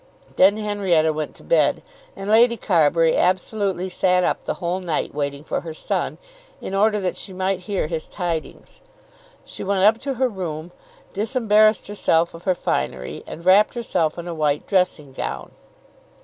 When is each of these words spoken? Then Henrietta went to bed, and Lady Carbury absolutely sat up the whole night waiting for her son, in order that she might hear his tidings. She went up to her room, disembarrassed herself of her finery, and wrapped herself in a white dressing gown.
Then 0.35 0.57
Henrietta 0.57 1.13
went 1.13 1.35
to 1.35 1.43
bed, 1.43 1.83
and 2.15 2.27
Lady 2.27 2.57
Carbury 2.57 3.15
absolutely 3.15 3.87
sat 3.87 4.23
up 4.23 4.43
the 4.45 4.55
whole 4.55 4.79
night 4.79 5.13
waiting 5.13 5.43
for 5.43 5.61
her 5.61 5.75
son, 5.75 6.17
in 6.59 6.73
order 6.73 6.99
that 6.99 7.17
she 7.17 7.33
might 7.33 7.59
hear 7.69 7.85
his 7.85 8.07
tidings. 8.07 8.81
She 9.45 9.63
went 9.63 9.83
up 9.83 9.99
to 9.99 10.15
her 10.15 10.27
room, 10.27 10.71
disembarrassed 11.13 11.85
herself 11.85 12.33
of 12.33 12.45
her 12.45 12.55
finery, 12.55 13.23
and 13.27 13.45
wrapped 13.45 13.75
herself 13.75 14.17
in 14.17 14.27
a 14.27 14.33
white 14.33 14.65
dressing 14.65 15.13
gown. 15.13 15.51